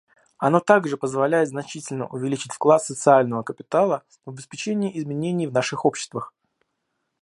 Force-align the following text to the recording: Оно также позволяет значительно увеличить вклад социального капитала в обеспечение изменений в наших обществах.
Оно 0.39 0.59
также 0.61 0.97
позволяет 0.97 1.49
значительно 1.49 2.07
увеличить 2.07 2.53
вклад 2.53 2.83
социального 2.83 3.43
капитала 3.43 4.01
в 4.25 4.31
обеспечение 4.31 4.97
изменений 4.97 5.45
в 5.45 5.53
наших 5.53 5.85
обществах. 5.85 6.33